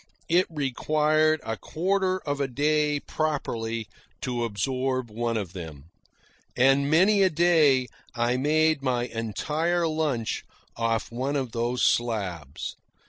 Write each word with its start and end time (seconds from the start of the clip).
It 0.27 0.47
required 0.49 1.41
a 1.43 1.57
quarter 1.57 2.17
of 2.21 2.41
a 2.41 2.47
day 2.47 2.99
properly 3.01 3.85
to 4.21 4.43
absorb 4.45 5.11
one 5.11 5.37
of 5.37 5.53
them. 5.53 5.91
And 6.57 6.89
many 6.89 7.21
a 7.21 7.29
day 7.29 7.85
I 8.15 8.35
made 8.35 8.81
my 8.81 9.03
entire 9.05 9.87
lunch 9.87 10.43
off 10.75 11.11
one 11.11 11.35
of 11.35 11.51
those 11.51 11.83
slabs. 11.83 12.75